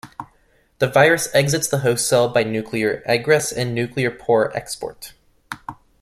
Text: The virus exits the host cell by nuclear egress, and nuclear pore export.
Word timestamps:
The 0.79 0.87
virus 0.87 1.27
exits 1.35 1.67
the 1.67 1.77
host 1.77 2.09
cell 2.09 2.27
by 2.27 2.41
nuclear 2.43 3.03
egress, 3.05 3.51
and 3.51 3.75
nuclear 3.75 4.09
pore 4.09 4.51
export. 4.57 5.13